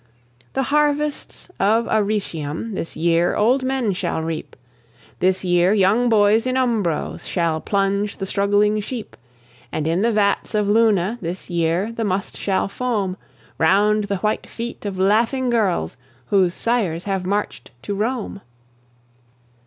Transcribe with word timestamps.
The 0.53 0.63
harvests 0.73 1.51
of 1.59 1.85
Arretium, 1.85 2.73
This 2.73 2.95
year, 2.95 3.35
old 3.35 3.61
men 3.61 3.93
shall 3.93 4.23
reap; 4.23 4.55
This 5.19 5.43
year, 5.45 5.73
young 5.73 6.09
boys 6.09 6.47
in 6.47 6.55
Umbro 6.57 7.17
Shall 7.19 7.61
plunge 7.61 8.17
the 8.17 8.25
struggling 8.25 8.79
sheep; 8.81 9.15
And 9.71 9.85
in 9.85 10.01
the 10.01 10.11
vats 10.11 10.55
of 10.55 10.67
Luna, 10.67 11.19
This 11.21 11.51
year, 11.51 11.91
the 11.91 12.03
must 12.03 12.35
shall 12.35 12.67
foam 12.67 13.15
Round 13.59 14.05
the 14.05 14.17
white 14.17 14.47
feet 14.47 14.87
of 14.87 14.97
laughing 14.97 15.51
girls 15.51 15.97
Whose 16.31 16.55
sires 16.55 17.03
have 17.03 17.23
marched 17.23 17.69
to 17.83 17.93
Rome. 17.93 18.41